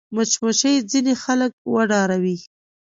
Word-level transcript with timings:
مچمچۍ 0.15 0.75
ځینې 0.91 1.13
خلک 1.23 1.51
وډاروي 1.75 2.37